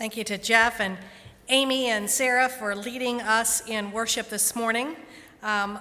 [0.00, 0.96] Thank you to Jeff and
[1.50, 4.96] Amy and Sarah for leading us in worship this morning.
[5.42, 5.78] Um,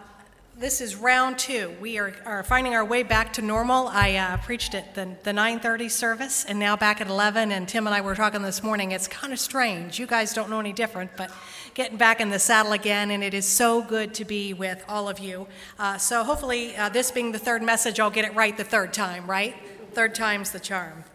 [0.58, 1.74] this is round two.
[1.80, 3.88] We are, are finding our way back to normal.
[3.88, 7.54] I uh, preached at the, the 9:30 service, and now back at 11.
[7.54, 8.92] And Tim and I were talking this morning.
[8.92, 10.00] It's kind of strange.
[10.00, 11.32] You guys don't know any different, but
[11.74, 15.08] getting back in the saddle again, and it is so good to be with all
[15.08, 15.48] of you.
[15.80, 18.92] Uh, so hopefully, uh, this being the third message, I'll get it right the third
[18.92, 19.28] time.
[19.30, 19.56] Right?
[19.94, 21.06] Third time's the charm.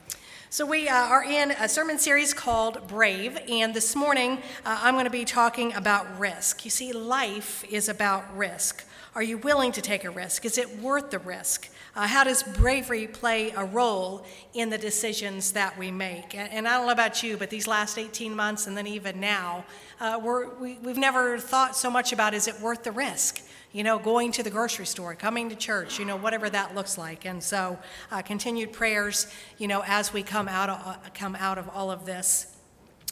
[0.55, 4.95] So, we uh, are in a sermon series called Brave, and this morning uh, I'm
[4.95, 6.65] going to be talking about risk.
[6.65, 8.85] You see, life is about risk.
[9.17, 10.45] Are you willing to take a risk?
[10.45, 11.69] Is it worth the risk?
[11.97, 16.35] Uh, how does bravery play a role in the decisions that we make?
[16.35, 19.21] And, and, I don't know about you, but these last 18 months and then even
[19.21, 19.65] now,
[20.01, 20.19] uh,
[20.61, 23.43] we, we've never thought so much about is it worth the risk?
[23.73, 26.99] You know, going to the grocery store, coming to church, you know, whatever that looks
[26.99, 27.27] like.
[27.27, 27.79] And so,
[28.11, 31.93] uh, continued prayers, you know, as we come out of, uh, come out of all
[31.93, 32.57] of this.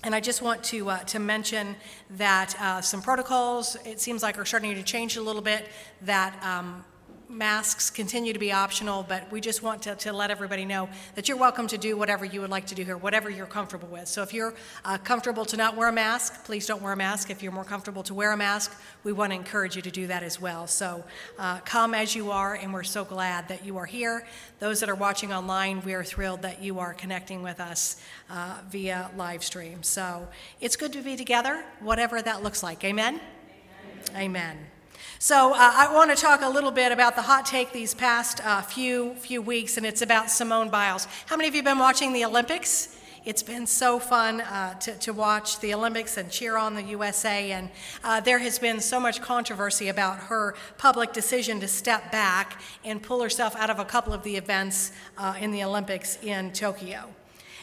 [0.04, 1.76] And I just want to, uh, to mention
[2.10, 5.68] that uh, some protocols, it seems like, are starting to change a little bit,
[6.02, 6.84] that um,
[7.32, 11.28] masks continue to be optional, but we just want to, to let everybody know that
[11.28, 14.06] you're welcome to do whatever you would like to do here, whatever you're comfortable with.
[14.06, 17.30] So if you're uh, comfortable to not wear a mask, please don't wear a mask.
[17.30, 20.06] If you're more comfortable to wear a mask, we want to encourage you to do
[20.08, 20.66] that as well.
[20.66, 21.02] So
[21.38, 24.26] uh, come as you are, and we're so glad that you are here.
[24.58, 28.58] Those that are watching online, we are thrilled that you are connecting with us uh,
[28.70, 29.82] via live stream.
[29.82, 30.28] So
[30.60, 32.84] it's good to be together, whatever that looks like.
[32.84, 33.20] Amen.
[34.10, 34.16] Amen.
[34.16, 34.71] Amen.
[35.22, 38.44] So uh, I want to talk a little bit about the hot take these past
[38.44, 41.06] uh, few few weeks, and it's about Simone Biles.
[41.26, 42.98] How many of you have been watching the Olympics?
[43.24, 47.52] It's been so fun uh, to, to, watch the Olympics and cheer on the USA.
[47.52, 47.70] And
[48.02, 53.00] uh, there has been so much controversy about her public decision to step back and
[53.00, 57.14] pull herself out of a couple of the events uh, in the Olympics in Tokyo.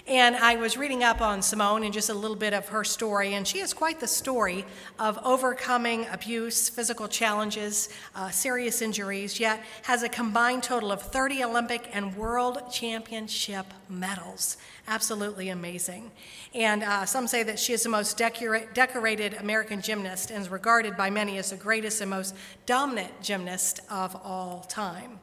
[0.09, 3.35] And I was reading up on Simone and just a little bit of her story,
[3.35, 4.65] and she has quite the story
[4.97, 11.43] of overcoming abuse, physical challenges, uh, serious injuries, yet has a combined total of 30
[11.43, 14.58] Olympic and World Championship medals.
[14.87, 16.09] Absolutely amazing.
[16.55, 20.49] And uh, some say that she is the most decora- decorated American gymnast and is
[20.49, 22.33] regarded by many as the greatest and most
[22.65, 25.19] dominant gymnast of all time.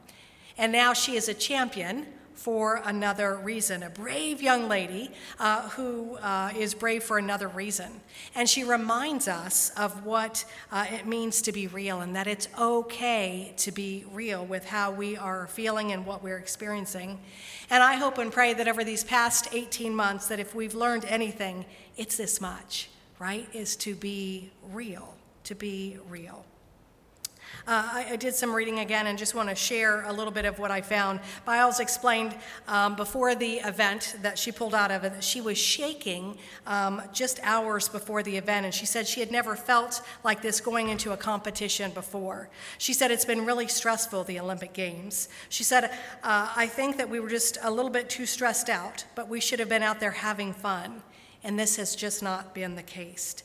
[0.57, 2.05] And now she is a champion
[2.37, 3.81] for another reason.
[3.81, 7.99] A brave young lady uh, who uh, is brave for another reason.
[8.35, 12.47] And she reminds us of what uh, it means to be real and that it's
[12.57, 17.19] okay to be real with how we are feeling and what we're experiencing.
[17.71, 21.05] And I hope and pray that over these past 18 months, that if we've learned
[21.05, 21.65] anything,
[21.97, 23.49] it's this much, right?
[23.51, 25.15] Is to be real,
[25.45, 26.45] to be real.
[27.67, 30.45] Uh, I, I, did some reading again and just want to share a little bit
[30.45, 31.19] of what I found.
[31.43, 32.33] Biles explained
[32.69, 37.01] um, before the event that she pulled out of it that she was shaking um,
[37.11, 40.87] just hours before the event, and she said she had never felt like this going
[40.87, 42.49] into a competition before.
[42.77, 45.27] She said it's been really stressful, the Olympic Games.
[45.49, 45.91] She said,
[46.23, 49.41] uh, I think that we were just a little bit too stressed out, but we
[49.41, 51.03] should have been out there having fun.
[51.43, 53.43] And this has just not been the case.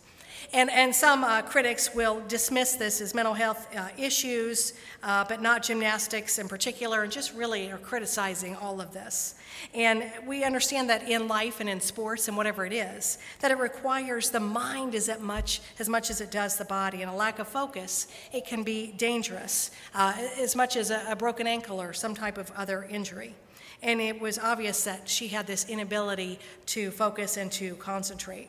[0.53, 5.41] And, and some uh, critics will dismiss this as mental health uh, issues, uh, but
[5.41, 9.35] not gymnastics in particular, and just really are criticizing all of this.
[9.75, 13.59] And we understand that in life and in sports and whatever it is, that it
[13.59, 17.03] requires the mind as much as much as it does the body.
[17.03, 21.17] And a lack of focus, it can be dangerous, uh, as much as a, a
[21.17, 23.35] broken ankle or some type of other injury.
[23.83, 28.49] And it was obvious that she had this inability to focus and to concentrate.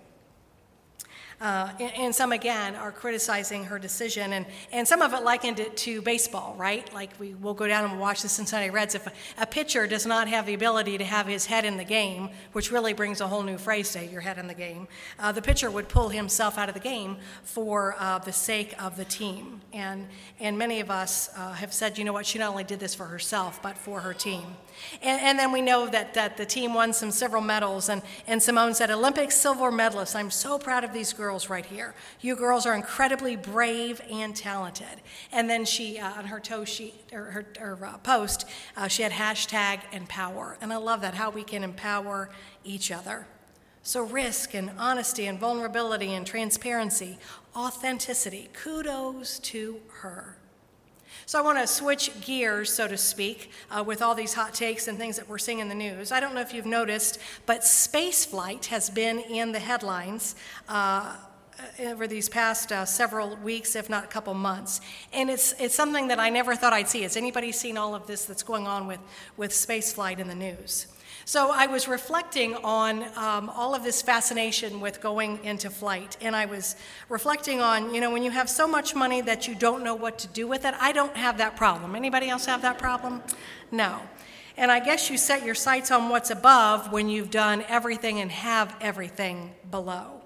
[1.41, 4.33] Uh, and, and, some, again, are criticizing her decision.
[4.33, 6.91] And, and some of it likened it to baseball, right?
[6.93, 8.95] Like we will go down and watch the Cincinnati Reds.
[8.95, 11.83] If a, a, pitcher does not have the ability to have his head in the
[11.83, 14.87] game, which really brings a whole new phrase to your head in the game,
[15.19, 18.95] uh, the pitcher would pull himself out of the game for uh, the sake of
[18.95, 19.61] the team.
[19.73, 20.07] And,
[20.39, 22.95] and many of us uh, have said, you know what, she not only did this
[22.95, 24.45] for herself, but for her team.
[25.01, 27.89] And, and, then we know that, that the team won some several medals.
[27.89, 31.95] And, and Simone said, Olympic silver medalists, I'm so proud of these girls right here.
[32.21, 35.01] You girls are incredibly brave and talented.
[35.31, 36.65] And then she, uh, on her toe
[37.11, 40.57] or her, her uh, post, uh, she had hashtag empower.
[40.61, 42.29] And I love that, how we can empower
[42.63, 43.27] each other.
[43.81, 47.17] So, risk and honesty and vulnerability and transparency,
[47.55, 50.37] authenticity, kudos to her.
[51.25, 54.87] So I want to switch gears, so to speak, uh, with all these hot takes
[54.87, 56.11] and things that we're seeing in the news.
[56.11, 60.35] I don't know if you've noticed, but space flight has been in the headlines.
[60.67, 61.15] Uh,
[61.85, 64.81] over these past uh, several weeks, if not a couple months.
[65.13, 67.03] And it's, it's something that I never thought I'd see.
[67.03, 68.99] Has anybody seen all of this that's going on with,
[69.37, 70.87] with spaceflight in the news?
[71.25, 76.35] So I was reflecting on um, all of this fascination with going into flight, and
[76.35, 76.75] I was
[77.07, 80.19] reflecting on, you know, when you have so much money that you don't know what
[80.19, 80.75] to do with it.
[80.79, 81.95] I don't have that problem.
[81.95, 83.23] Anybody else have that problem?
[83.71, 84.01] No.
[84.57, 88.29] And I guess you set your sights on what's above when you've done everything and
[88.29, 90.22] have everything below.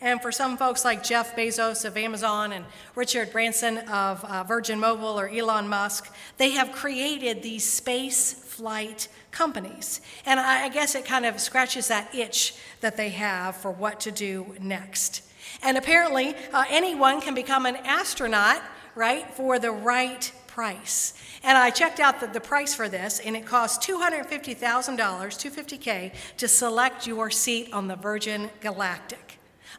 [0.00, 2.64] And for some folks like Jeff Bezos of Amazon and
[2.94, 9.08] Richard Branson of uh, Virgin Mobile or Elon Musk, they have created these space flight
[9.30, 10.00] companies.
[10.26, 14.12] And I guess it kind of scratches that itch that they have for what to
[14.12, 15.22] do next.
[15.62, 18.62] And apparently, uh, anyone can become an astronaut,
[18.94, 21.14] right, for the right price.
[21.42, 26.48] And I checked out the, the price for this, and it costs $250,000, 250K, to
[26.48, 29.23] select your seat on the Virgin Galactic.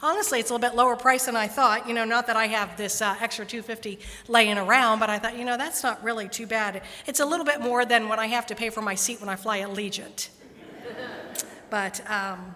[0.02, 1.88] Honestly, it's a little bit lower price than I thought.
[1.88, 5.38] You know, not that I have this uh, extra 250 laying around, but I thought,
[5.38, 6.82] you know, that's not really too bad.
[7.06, 9.30] It's a little bit more than what I have to pay for my seat when
[9.30, 10.30] I fly Allegiant.
[11.70, 12.56] but um,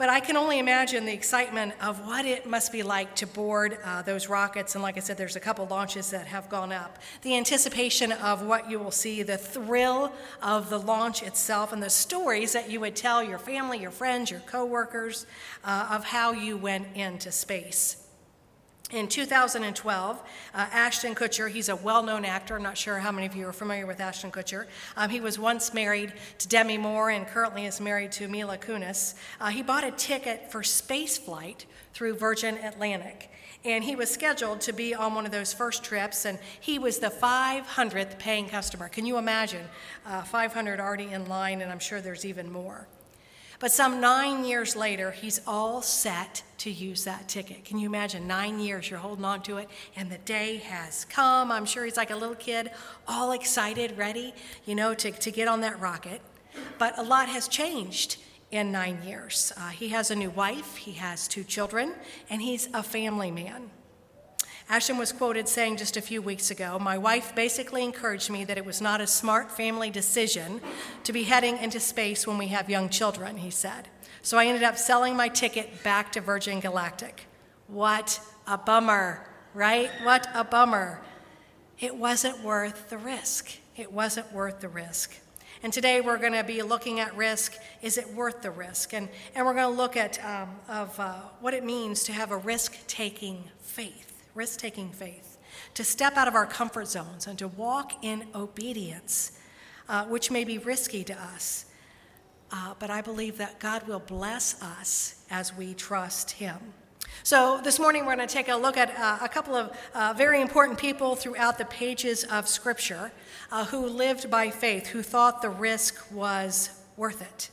[0.00, 3.76] but I can only imagine the excitement of what it must be like to board
[3.84, 4.74] uh, those rockets.
[4.74, 6.96] And like I said, there's a couple launches that have gone up.
[7.20, 10.10] The anticipation of what you will see, the thrill
[10.42, 14.30] of the launch itself, and the stories that you would tell your family, your friends,
[14.30, 15.26] your coworkers
[15.64, 18.02] uh, of how you went into space.
[18.92, 20.22] In 2012,
[20.52, 22.56] uh, Ashton Kutcher, he's a well known actor.
[22.56, 24.66] I'm not sure how many of you are familiar with Ashton Kutcher.
[24.96, 29.14] Um, he was once married to Demi Moore and currently is married to Mila Kunis.
[29.40, 33.30] Uh, he bought a ticket for space flight through Virgin Atlantic.
[33.64, 36.98] And he was scheduled to be on one of those first trips, and he was
[36.98, 38.88] the 500th paying customer.
[38.88, 39.66] Can you imagine?
[40.04, 42.88] Uh, 500 already in line, and I'm sure there's even more.
[43.60, 47.62] But some nine years later, he's all set to use that ticket.
[47.64, 48.26] Can you imagine?
[48.26, 51.52] Nine years, you're holding on to it, and the day has come.
[51.52, 52.70] I'm sure he's like a little kid,
[53.06, 54.34] all excited, ready,
[54.64, 56.22] you know, to, to get on that rocket.
[56.78, 58.16] But a lot has changed
[58.50, 59.52] in nine years.
[59.56, 61.92] Uh, he has a new wife, he has two children,
[62.30, 63.70] and he's a family man.
[64.70, 68.56] Ashton was quoted saying just a few weeks ago, My wife basically encouraged me that
[68.56, 70.60] it was not a smart family decision
[71.02, 73.88] to be heading into space when we have young children, he said.
[74.22, 77.26] So I ended up selling my ticket back to Virgin Galactic.
[77.66, 79.90] What a bummer, right?
[80.04, 81.02] What a bummer.
[81.80, 83.50] It wasn't worth the risk.
[83.76, 85.16] It wasn't worth the risk.
[85.64, 87.56] And today we're going to be looking at risk.
[87.82, 88.94] Is it worth the risk?
[88.94, 92.30] And, and we're going to look at um, of, uh, what it means to have
[92.30, 95.38] a risk taking faith risk taking faith,
[95.74, 99.38] to step out of our comfort zones and to walk in obedience,
[99.88, 101.66] uh, which may be risky to us.
[102.52, 106.58] Uh, but I believe that God will bless us as we trust Him.
[107.22, 110.14] So, this morning we're going to take a look at uh, a couple of uh,
[110.16, 113.12] very important people throughout the pages of Scripture
[113.52, 117.50] uh, who lived by faith, who thought the risk was worth it.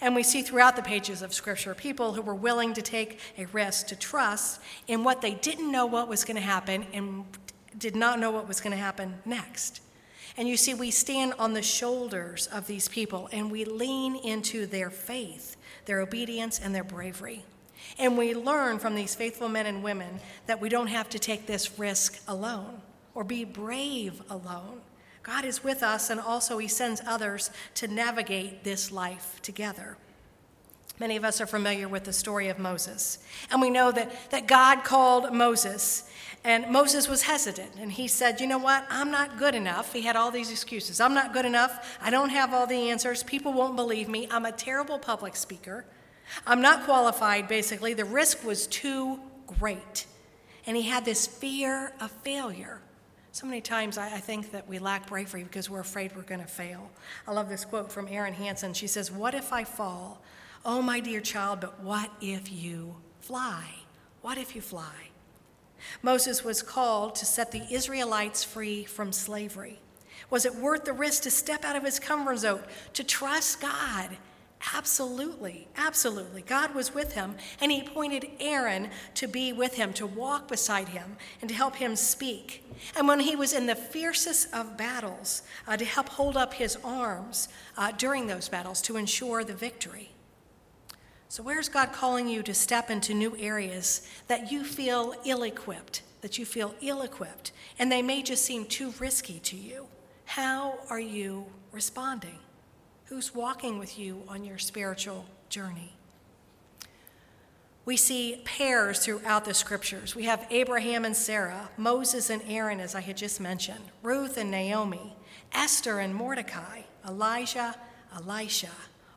[0.00, 3.46] And we see throughout the pages of Scripture people who were willing to take a
[3.46, 7.24] risk, to trust in what they didn't know what was going to happen and
[7.78, 9.82] did not know what was going to happen next.
[10.36, 14.66] And you see, we stand on the shoulders of these people and we lean into
[14.66, 17.44] their faith, their obedience, and their bravery.
[17.98, 21.46] And we learn from these faithful men and women that we don't have to take
[21.46, 22.80] this risk alone
[23.14, 24.80] or be brave alone.
[25.30, 29.96] God is with us, and also He sends others to navigate this life together.
[30.98, 34.48] Many of us are familiar with the story of Moses, and we know that, that
[34.48, 36.10] God called Moses,
[36.42, 38.84] and Moses was hesitant, and he said, You know what?
[38.90, 39.92] I'm not good enough.
[39.92, 41.00] He had all these excuses.
[41.00, 41.96] I'm not good enough.
[42.02, 43.22] I don't have all the answers.
[43.22, 44.26] People won't believe me.
[44.32, 45.84] I'm a terrible public speaker.
[46.44, 47.94] I'm not qualified, basically.
[47.94, 50.06] The risk was too great.
[50.66, 52.80] And he had this fear of failure.
[53.32, 56.40] So many times I, I, think that we lack bravery because we're afraid we're going
[56.40, 56.90] to fail.
[57.28, 58.74] I love this quote from Erin Hanson.
[58.74, 60.20] She says, What if I fall?
[60.64, 63.64] Oh, my dear child, but what if you fly?
[64.20, 65.10] What if you fly?
[66.02, 69.78] Moses was called to set the Israelites free from slavery.
[70.28, 74.16] Was it worth the risk to step out of his comfort zone, to trust God
[74.74, 76.42] Absolutely, absolutely.
[76.42, 80.88] God was with him, and he appointed Aaron to be with him, to walk beside
[80.88, 82.62] him, and to help him speak.
[82.94, 86.76] And when he was in the fiercest of battles, uh, to help hold up his
[86.84, 87.48] arms
[87.78, 90.10] uh, during those battles to ensure the victory.
[91.30, 96.02] So, where's God calling you to step into new areas that you feel ill equipped,
[96.20, 99.86] that you feel ill equipped, and they may just seem too risky to you?
[100.26, 102.38] How are you responding?
[103.10, 105.94] Who's walking with you on your spiritual journey?
[107.84, 110.14] We see pairs throughout the scriptures.
[110.14, 114.48] We have Abraham and Sarah, Moses and Aaron, as I had just mentioned, Ruth and
[114.48, 115.16] Naomi,
[115.52, 117.74] Esther and Mordecai, Elijah,
[118.14, 118.70] Elisha.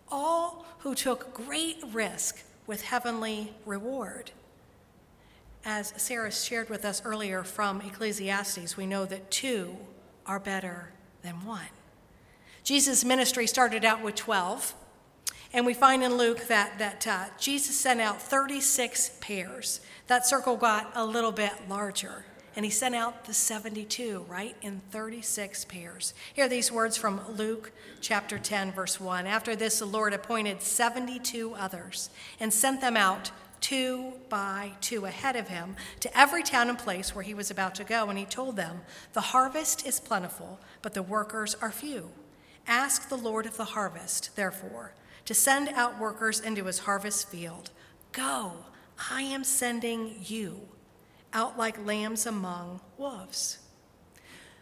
[0.10, 4.32] all who took great risk with heavenly reward.
[5.64, 9.78] As Sarah shared with us earlier from Ecclesiastes, we know that two
[10.26, 10.90] are better
[11.22, 11.70] than one.
[12.64, 14.74] Jesus' ministry started out with 12,
[15.52, 19.82] and we find in Luke that, that uh, Jesus sent out 36 pairs.
[20.08, 22.24] That circle got a little bit larger,
[22.56, 26.14] and he sent out the 72, right, in 36 pairs.
[26.34, 29.28] Here are these words from Luke chapter 10, verse 1.
[29.28, 35.36] After this, the Lord appointed 72 others and sent them out two by two ahead
[35.36, 38.10] of him to every town and place where he was about to go.
[38.10, 42.10] And he told them, The harvest is plentiful, but the workers are few.
[42.68, 44.94] Ask the Lord of the harvest, therefore
[45.26, 47.72] to send out workers into his harvest field.
[48.12, 48.54] Go,
[49.10, 50.62] I am sending you
[51.34, 53.60] out like lambs among wolves.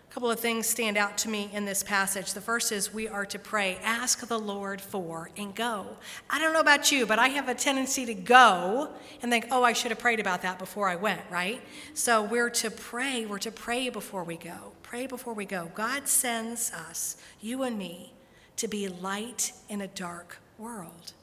[0.10, 2.34] A couple of things stand out to me in this passage.
[2.34, 5.88] The first is we are to pray, ask the Lord for, and go.
[6.30, 8.90] I don't know about you, but I have a tendency to go
[9.22, 11.62] and think, oh, I should have prayed about that before I went, right?
[11.94, 13.26] So we're to pray.
[13.26, 14.74] We're to pray before we go.
[14.92, 15.72] Pray before we go.
[15.74, 18.12] God sends us, you and me,
[18.58, 21.14] to be light in a dark world,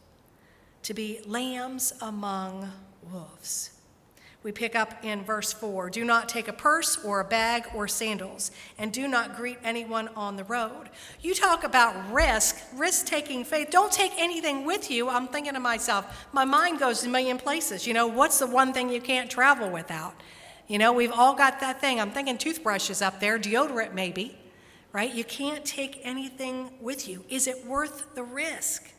[0.85, 2.73] to be lambs among
[3.13, 3.73] wolves.
[4.43, 7.87] We pick up in verse 4 Do not take a purse or a bag or
[7.87, 10.89] sandals, and do not greet anyone on the road.
[11.21, 13.69] You talk about risk, risk taking faith.
[13.69, 15.11] Don't take anything with you.
[15.11, 17.87] I'm thinking to myself, my mind goes a million places.
[17.87, 20.15] You know, what's the one thing you can't travel without?
[20.69, 21.99] You know, we've all got that thing.
[21.99, 24.39] I'm thinking toothbrushes up there, deodorant maybe,
[24.93, 25.13] right?
[25.13, 27.25] You can't take anything with you.
[27.31, 28.93] Is it worth the risk?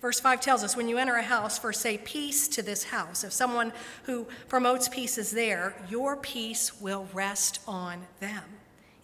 [0.00, 3.24] Verse 5 tells us when you enter a house, first say peace to this house.
[3.24, 3.72] If someone
[4.04, 8.44] who promotes peace is there, your peace will rest on them.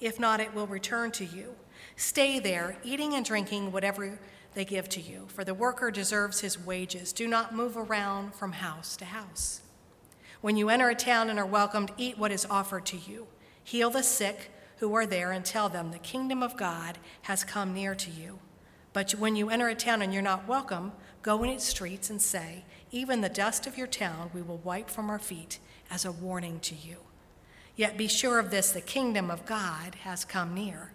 [0.01, 1.55] If not, it will return to you.
[1.97, 4.19] Stay there, eating and drinking whatever
[4.55, 7.13] they give to you, for the worker deserves his wages.
[7.13, 9.61] Do not move around from house to house.
[10.41, 13.27] When you enter a town and are welcomed, eat what is offered to you.
[13.63, 17.75] Heal the sick who are there and tell them the kingdom of God has come
[17.75, 18.39] near to you.
[18.93, 20.93] But when you enter a town and you're not welcome,
[21.23, 24.89] go in its streets and say, Even the dust of your town we will wipe
[24.89, 25.59] from our feet
[25.91, 26.97] as a warning to you.
[27.77, 30.93] Yet be sure of this the kingdom of God has come near.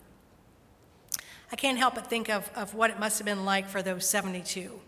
[1.52, 4.10] I can't help but think of, of what it must have been like for those
[4.10, 4.82] 72,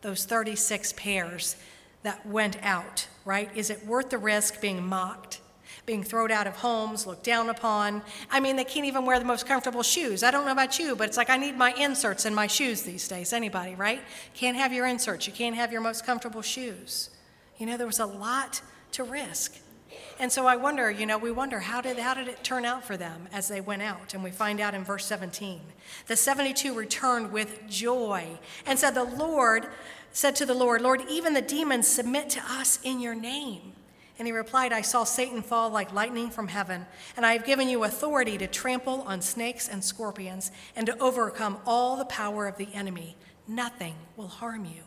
[0.00, 1.56] those 36 pairs
[2.04, 3.50] that went out, right?
[3.54, 5.40] Is it worth the risk being mocked?
[5.86, 8.02] being thrown out of homes, looked down upon.
[8.30, 10.22] I mean, they can't even wear the most comfortable shoes.
[10.22, 12.82] I don't know about you, but it's like I need my inserts in my shoes
[12.82, 13.32] these days.
[13.32, 14.00] Anybody, right?
[14.34, 15.26] Can't have your inserts.
[15.26, 17.10] You can't have your most comfortable shoes.
[17.58, 19.58] You know, there was a lot to risk.
[20.18, 22.84] And so I wonder, you know, we wonder how did, how did it turn out
[22.84, 24.14] for them as they went out?
[24.14, 25.60] And we find out in verse 17.
[26.06, 29.66] The 72 returned with joy and said, The Lord
[30.14, 33.72] said to the Lord, Lord, even the demons submit to us in your name.
[34.16, 37.68] And he replied, I saw Satan fall like lightning from heaven, and I have given
[37.68, 42.56] you authority to trample on snakes and scorpions and to overcome all the power of
[42.56, 43.16] the enemy.
[43.48, 44.82] Nothing will harm you.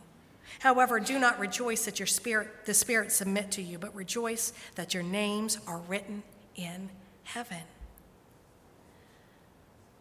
[0.59, 4.93] However, do not rejoice that your spirit, the Spirit submit to you, but rejoice that
[4.93, 6.23] your names are written
[6.55, 6.89] in
[7.25, 7.63] heaven.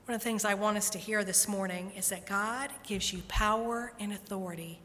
[0.04, 3.12] One of the things I want us to hear this morning is that God gives
[3.12, 4.78] you power and authority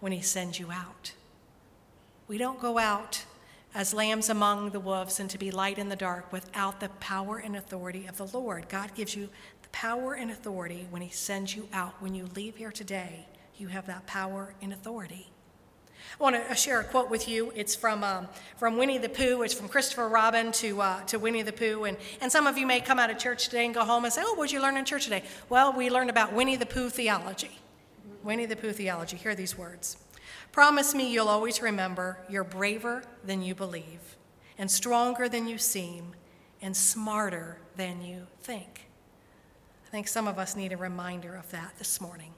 [0.00, 1.12] when He sends you out.
[2.26, 3.24] We don't go out
[3.74, 7.38] as lambs among the wolves and to be light in the dark without the power
[7.38, 8.68] and authority of the Lord.
[8.68, 9.28] God gives you
[9.62, 11.94] the power and authority when He sends you out.
[12.00, 13.26] When you leave here today,
[13.56, 15.30] you have that power and authority.
[16.18, 17.52] I want to share a quote with you.
[17.54, 19.42] It's from, um, from Winnie the Pooh.
[19.42, 21.84] It's from Christopher Robin to, uh, to Winnie the Pooh.
[21.84, 24.12] And, and some of you may come out of church today and go home and
[24.12, 25.22] say, Oh, what did you learn in church today?
[25.48, 27.58] Well, we learned about Winnie the Pooh theology.
[28.28, 29.16] Winnie the Pooh theology.
[29.16, 29.96] Hear these words.
[30.52, 34.18] Promise me you'll always remember you're braver than you believe,
[34.58, 36.12] and stronger than you seem,
[36.60, 38.86] and smarter than you think.
[39.86, 42.34] I think some of us need a reminder of that this morning.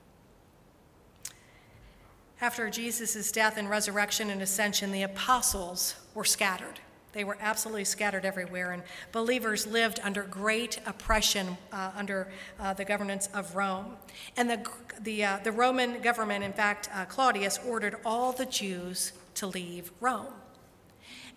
[2.40, 6.78] After Jesus' death and resurrection and ascension, the apostles were scattered.
[7.12, 12.28] They were absolutely scattered everywhere, and believers lived under great oppression uh, under
[12.60, 13.96] uh, the governance of Rome.
[14.36, 14.64] And the,
[15.00, 19.90] the, uh, the Roman government, in fact, uh, Claudius, ordered all the Jews to leave
[20.00, 20.32] Rome.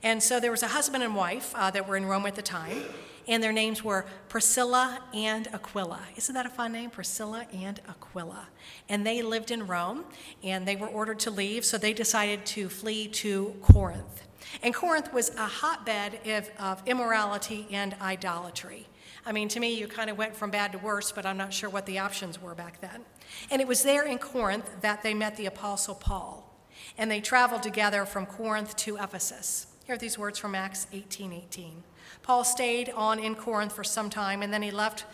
[0.03, 2.41] And so there was a husband and wife uh, that were in Rome at the
[2.41, 2.83] time,
[3.27, 6.01] and their names were Priscilla and Aquila.
[6.17, 6.89] Isn't that a fun name?
[6.89, 8.47] Priscilla and Aquila.
[8.89, 10.03] And they lived in Rome,
[10.43, 14.23] and they were ordered to leave, so they decided to flee to Corinth.
[14.61, 18.87] And Corinth was a hotbed of, of immorality and idolatry.
[19.25, 21.53] I mean, to me, you kind of went from bad to worse, but I'm not
[21.53, 23.01] sure what the options were back then.
[23.49, 26.49] And it was there in Corinth that they met the Apostle Paul,
[26.97, 29.67] and they traveled together from Corinth to Ephesus.
[29.85, 31.83] Here are these words from Acts 18 18.
[32.21, 35.05] Paul stayed on in Corinth for some time, and then he left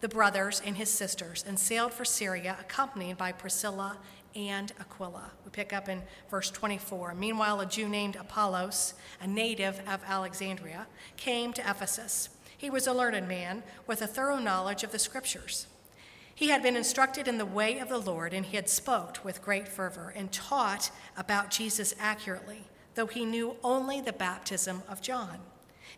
[0.00, 3.98] the brothers and his sisters and sailed for Syria, accompanied by Priscilla
[4.34, 5.30] and Aquila.
[5.44, 7.14] We pick up in verse 24.
[7.14, 10.86] Meanwhile, a Jew named Apollos, a native of Alexandria,
[11.16, 12.28] came to Ephesus.
[12.56, 15.66] He was a learned man with a thorough knowledge of the scriptures.
[16.34, 19.42] He had been instructed in the way of the Lord, and he had spoke with
[19.42, 25.38] great fervor and taught about Jesus accurately, though he knew only the baptism of John.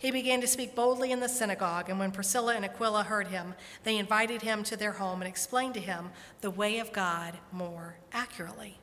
[0.05, 3.55] He began to speak boldly in the synagogue, and when Priscilla and Aquila heard him,
[3.85, 6.11] they invited him to their home and explained to him
[6.43, 8.77] the way of God more accurately.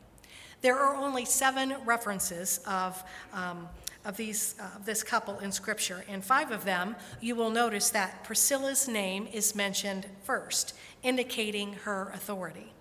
[0.62, 3.70] There are only seven references of, um,
[4.04, 6.04] of these, uh, this couple in Scripture.
[6.08, 10.74] In five of them, you will notice that Priscilla's name is mentioned first,
[11.04, 12.74] indicating her authority.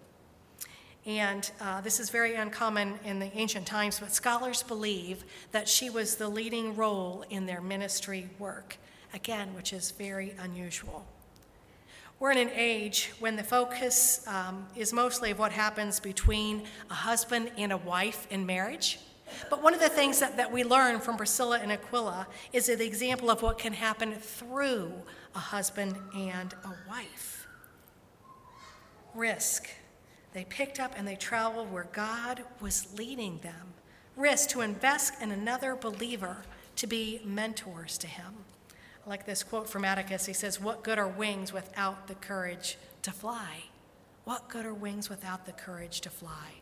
[1.06, 5.88] And uh, this is very uncommon in the ancient times, but scholars believe that she
[5.88, 8.76] was the leading role in their ministry work,
[9.14, 11.06] again, which is very unusual.
[12.18, 16.94] We're in an age when the focus um, is mostly of what happens between a
[16.94, 18.98] husband and a wife in marriage.
[19.48, 22.84] But one of the things that, that we learn from Priscilla and Aquila is the
[22.84, 24.92] example of what can happen through
[25.34, 27.46] a husband and a wife.
[29.14, 29.70] Risk
[30.32, 33.74] they picked up and they traveled where God was leading them.
[34.16, 36.44] Risk to invest in another believer
[36.76, 38.34] to be mentors to him.
[39.04, 40.26] I like this quote from Atticus.
[40.26, 43.64] He says, What good are wings without the courage to fly?
[44.24, 46.60] What good are wings without the courage to fly?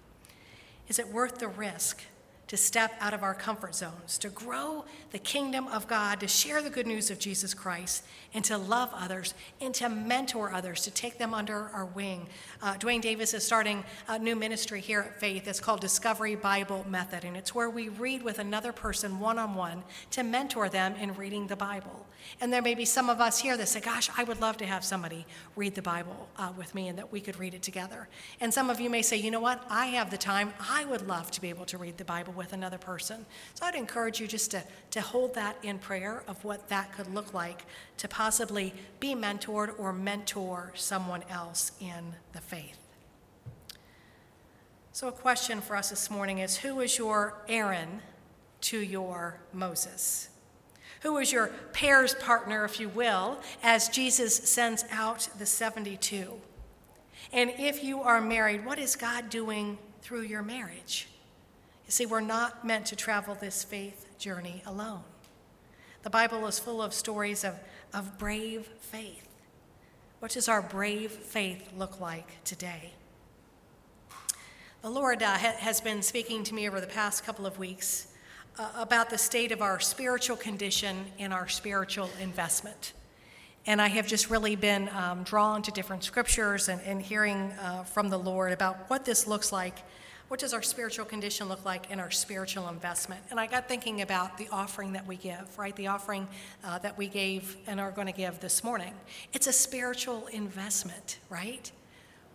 [0.89, 2.03] Is it worth the risk
[2.49, 6.63] to step out of our comfort zones, to grow the kingdom of God, to share
[6.63, 10.91] the good news of Jesus Christ, and to love others, and to mentor others, to
[10.91, 12.27] take them under our wing.
[12.63, 15.47] Uh, Dwayne Davis is starting a new ministry here at Faith.
[15.47, 19.55] It's called Discovery Bible Method, and it's where we read with another person one on
[19.55, 22.07] one to mentor them in reading the Bible.
[22.41, 24.67] And there may be some of us here that say, Gosh, I would love to
[24.67, 25.27] have somebody
[25.57, 28.09] read the Bible uh, with me and that we could read it together.
[28.41, 29.65] And some of you may say, You know what?
[29.69, 30.53] I have the time.
[30.59, 33.27] I would love to be able to read the Bible with another person.
[33.55, 37.13] So I'd encourage you just to, to hold that in prayer of what that could
[37.13, 37.65] look like
[37.99, 42.79] to possibly be mentored or mentor someone else in the faith.
[44.93, 48.03] So, a question for us this morning is Who is your Aaron
[48.63, 50.29] to your Moses?
[51.03, 56.41] Who is your pairs partner, if you will, as Jesus sends out the 72?
[57.33, 61.09] And if you are married, what is God doing through your marriage?
[61.87, 65.03] You see, we're not meant to travel this faith journey alone.
[66.03, 67.55] The Bible is full of stories of,
[67.95, 69.29] of brave faith.
[70.19, 72.93] What does our brave faith look like today?
[74.83, 78.08] The Lord uh, ha- has been speaking to me over the past couple of weeks
[78.59, 82.93] uh, about the state of our spiritual condition and our spiritual investment.
[83.67, 87.85] And I have just really been um, drawn to different scriptures and, and hearing uh,
[87.85, 89.79] from the Lord about what this looks like
[90.29, 93.23] what does our spiritual condition look like in our spiritual investment?
[93.31, 95.75] And I got thinking about the offering that we give, right?
[95.75, 96.29] The offering
[96.63, 98.93] uh, that we gave and are going to give this morning.
[99.33, 101.73] It's a spiritual investment, right?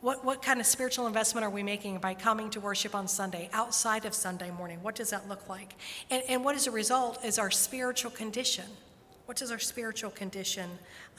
[0.03, 3.49] What, what kind of spiritual investment are we making by coming to worship on Sunday,
[3.53, 4.79] outside of Sunday morning?
[4.81, 5.75] What does that look like?
[6.11, 8.65] And, and what is a result is our spiritual condition.
[9.27, 10.69] What does our spiritual condition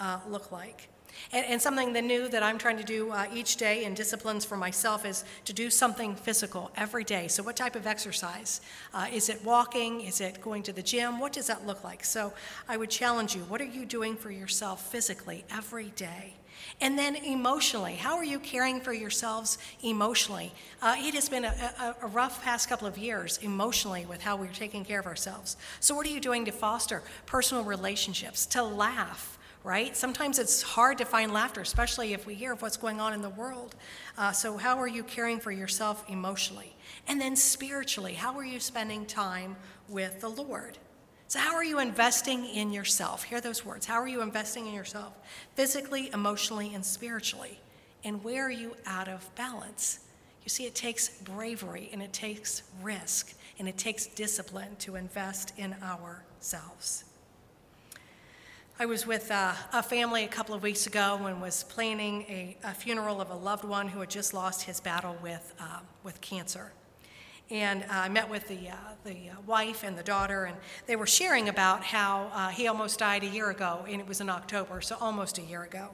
[0.00, 0.90] uh, look like?
[1.32, 4.44] And, and something the new that I'm trying to do uh, each day in disciplines
[4.44, 7.26] for myself is to do something physical every day.
[7.28, 8.60] So, what type of exercise?
[8.92, 10.02] Uh, is it walking?
[10.02, 11.20] Is it going to the gym?
[11.20, 12.04] What does that look like?
[12.04, 12.34] So,
[12.68, 16.34] I would challenge you what are you doing for yourself physically every day?
[16.80, 20.52] And then emotionally, how are you caring for yourselves emotionally?
[20.82, 24.36] Uh, it has been a, a, a, rough past couple of years emotionally with how
[24.36, 25.56] we're taking care of ourselves.
[25.80, 29.38] So, what are you doing to foster personal relationships, to laugh?
[29.64, 29.96] right?
[29.96, 33.22] Sometimes it's hard to find laughter, especially if we hear of what's going on in
[33.22, 33.74] the world.
[34.18, 36.76] Uh, so, how are you caring for yourself emotionally?
[37.08, 39.56] And then spiritually, how are you spending time
[39.88, 40.76] with the Lord?
[41.26, 43.24] So, how are you investing in yourself?
[43.24, 43.86] Hear those words.
[43.86, 45.12] How are you investing in yourself
[45.54, 47.58] physically, emotionally, and spiritually?
[48.04, 50.00] And where are you out of balance?
[50.44, 55.54] You see, it takes bravery and it takes risk and it takes discipline to invest
[55.56, 57.04] in ourselves.
[58.78, 62.56] I was with uh, a family a couple of weeks ago and was planning a,
[62.64, 66.20] a, funeral of a loved one who had just lost his battle with, uh, with
[66.20, 66.72] cancer.
[67.50, 70.96] And uh, I met with the, uh, the uh, wife and the daughter, and they
[70.96, 74.80] were sharing about how he almost died a year ago, and it was in October,
[74.80, 75.90] so almost a year ago.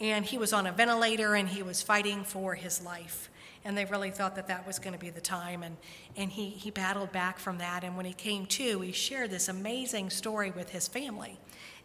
[0.00, 3.30] and he was on a ventilator and he was fighting for his life.
[3.62, 5.62] And they really thought that that was going to be the time.
[5.62, 5.76] And,
[6.16, 7.84] and he, he battled back from that.
[7.84, 11.38] And when he came to, he shared this amazing story with his family.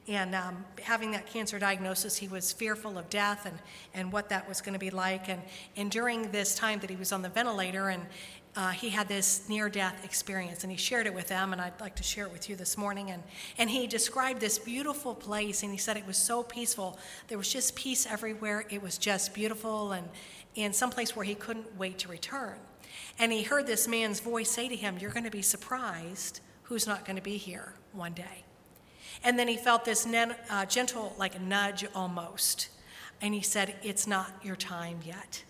[0.07, 3.57] And um, having that cancer diagnosis, he was fearful of death and,
[3.93, 5.27] and what that was going to be like.
[5.27, 5.41] And,
[5.75, 8.05] and during this time that he was on the ventilator, and
[8.55, 11.79] uh, he had this near death experience, and he shared it with them, and I'd
[11.81, 13.11] like to share it with you this morning.
[13.11, 13.21] And,
[13.57, 16.97] and he described this beautiful place, and he said it was so peaceful.
[17.27, 18.65] There was just peace everywhere.
[18.69, 20.07] It was just beautiful, and
[20.55, 22.55] in some place where he couldn't wait to return.
[23.19, 26.87] And he heard this man's voice say to him, You're going to be surprised who's
[26.87, 28.45] not going to be here one day.
[29.23, 30.07] And then he felt this
[30.49, 32.69] uh, gentle, like nudge almost.
[33.21, 35.43] And he said, It's not your time yet.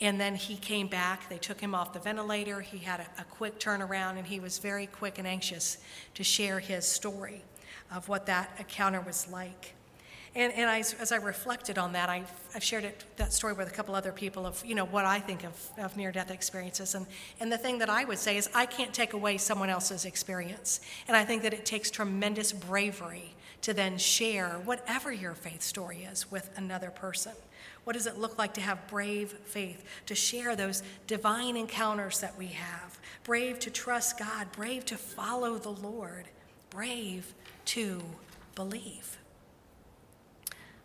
[0.00, 1.28] And then he came back.
[1.28, 2.60] They took him off the ventilator.
[2.60, 5.78] He had a, a quick turnaround, and he was very quick and anxious
[6.14, 7.42] to share his story
[7.92, 9.74] of what that encounter was like.
[10.36, 13.68] And, and I, as I reflected on that, I've, I've shared it, that story with
[13.68, 16.96] a couple other people of, you know, what I think of, of near-death experiences.
[16.96, 17.06] And,
[17.38, 20.80] and the thing that I would say is I can't take away someone else's experience.
[21.06, 26.02] And I think that it takes tremendous bravery to then share whatever your faith story
[26.02, 27.32] is with another person.
[27.84, 32.36] What does it look like to have brave faith, to share those divine encounters that
[32.38, 32.98] we have?
[33.24, 36.24] Brave to trust God, brave to follow the Lord,
[36.70, 37.34] brave
[37.66, 38.02] to
[38.54, 39.18] believe.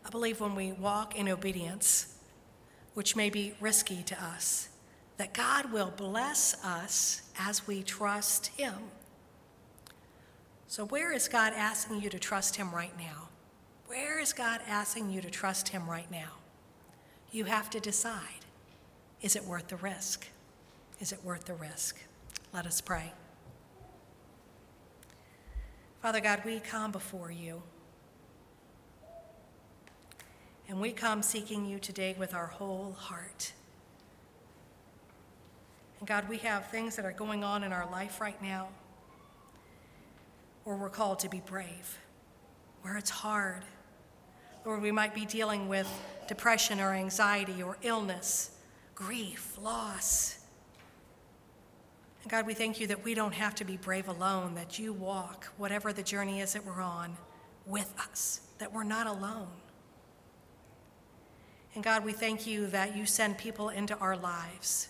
[0.06, 2.18] I believe when we walk in obedience,
[2.96, 4.70] which may be risky to us,
[5.18, 8.74] that God will bless us as we trust Him.
[10.68, 13.30] So, where is God asking you to trust Him right now?
[13.88, 16.39] Where is God asking you to trust Him right now?
[17.32, 18.46] You have to decide
[19.22, 20.28] is it worth the risk?
[21.00, 21.98] Is it worth the risk?
[22.54, 23.12] Let us pray.
[26.02, 27.62] Father God, we come before you.
[30.70, 33.54] And we come seeking you today with our whole heart.
[36.00, 38.70] And God, we have things that are going on in our life right now
[40.64, 41.98] where we're called to be brave,
[42.82, 43.64] where it's hard.
[44.66, 45.90] Lord, we might be dealing with
[46.28, 48.52] depression or anxiety or illness,
[48.94, 50.40] grief, loss.
[52.22, 54.92] And God, we thank you that we don't have to be brave alone, that you
[54.92, 57.16] walk, whatever the journey is that we're on,
[57.66, 59.48] with us, that we're not alone.
[61.76, 64.90] And God, we thank you that you send people into our lives,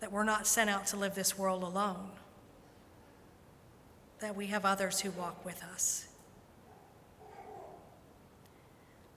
[0.00, 2.10] that we're not sent out to live this world alone,
[4.20, 6.08] that we have others who walk with us.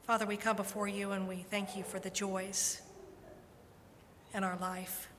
[0.06, 2.82] Father, we come before you and we thank you for the joys
[4.34, 5.10] in our life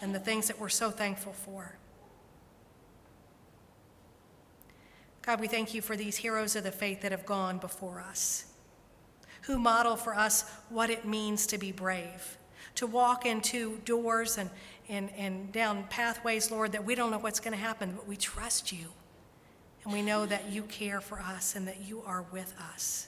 [0.00, 1.78] and the things that we're so thankful for.
[5.22, 8.46] God, we thank you for these heroes of the faith that have gone before us
[9.46, 12.36] who model for us what it means to be brave,
[12.74, 14.50] to walk into doors and,
[14.88, 18.16] and, and down pathways, Lord, that we don't know what's going to happen, but we
[18.16, 18.88] trust you.
[19.84, 23.06] And we know that you care for us and that you are with us.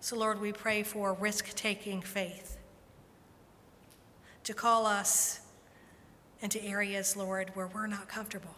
[0.00, 2.56] So, Lord, we pray for risk taking faith
[4.44, 5.40] to call us
[6.40, 8.54] into areas, Lord, where we're not comfortable.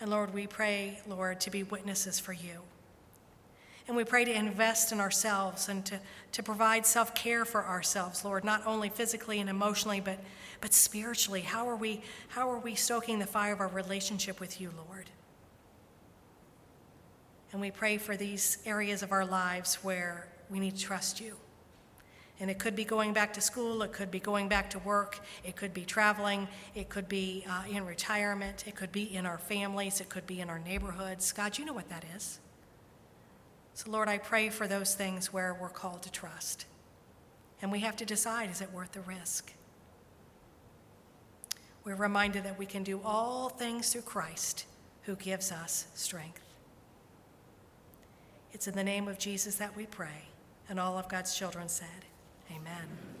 [0.00, 2.62] And Lord, we pray, Lord, to be witnesses for you.
[3.86, 5.98] And we pray to invest in ourselves and to,
[6.32, 10.20] to provide self care for ourselves, Lord, not only physically and emotionally, but,
[10.60, 11.40] but spiritually.
[11.40, 15.10] How are, we, how are we stoking the fire of our relationship with you, Lord?
[17.52, 21.36] And we pray for these areas of our lives where we need to trust you.
[22.38, 25.20] And it could be going back to school, it could be going back to work,
[25.44, 29.36] it could be traveling, it could be uh, in retirement, it could be in our
[29.36, 31.32] families, it could be in our neighborhoods.
[31.32, 32.40] God, you know what that is.
[33.74, 36.64] So, Lord, I pray for those things where we're called to trust.
[37.60, 39.52] And we have to decide is it worth the risk?
[41.84, 44.64] We're reminded that we can do all things through Christ
[45.02, 46.49] who gives us strength.
[48.52, 50.28] It's in the name of Jesus that we pray.
[50.68, 51.88] And all of God's children said,
[52.50, 53.19] Amen.